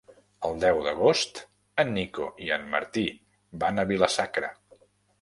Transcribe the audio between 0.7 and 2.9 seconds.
d'agost en Nico i en